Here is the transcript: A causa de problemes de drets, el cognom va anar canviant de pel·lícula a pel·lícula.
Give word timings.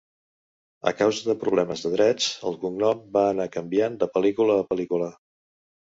A 0.91 0.93
causa 1.01 1.27
de 1.31 1.35
problemes 1.43 1.85
de 1.85 1.91
drets, 1.97 2.31
el 2.53 2.57
cognom 2.63 3.05
va 3.19 3.25
anar 3.35 3.49
canviant 3.57 4.03
de 4.05 4.09
pel·lícula 4.17 4.57
a 4.63 4.69
pel·lícula. 4.73 5.13